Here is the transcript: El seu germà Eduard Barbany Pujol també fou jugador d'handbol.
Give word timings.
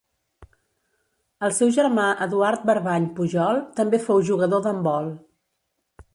El 1.47 1.53
seu 1.57 1.73
germà 1.75 2.05
Eduard 2.27 2.65
Barbany 2.71 3.07
Pujol 3.21 3.63
també 3.81 4.01
fou 4.09 4.27
jugador 4.33 4.67
d'handbol. 4.67 5.13